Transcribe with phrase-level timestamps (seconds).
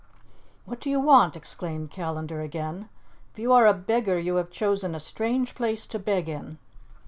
[0.65, 2.89] "What do you want?" exclaimed Callandar again.
[3.35, 6.57] "If you are a beggar you have chosen a strange place to beg in."